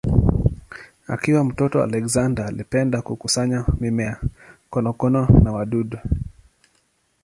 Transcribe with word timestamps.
Akiwa 1.07 1.43
mtoto 1.43 1.83
Alexander 1.83 2.45
alipenda 2.45 3.01
kukusanya 3.01 3.65
mimea, 3.79 4.21
konokono 4.69 5.27
na 5.43 5.51
wadudu. 5.51 5.97